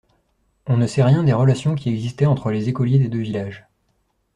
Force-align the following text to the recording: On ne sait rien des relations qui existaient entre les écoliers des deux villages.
On 0.65 0.77
ne 0.77 0.87
sait 0.87 1.03
rien 1.03 1.21
des 1.23 1.31
relations 1.31 1.75
qui 1.75 1.89
existaient 1.91 2.25
entre 2.25 2.49
les 2.49 2.69
écoliers 2.69 2.97
des 2.97 3.07
deux 3.07 3.19
villages. 3.21 3.67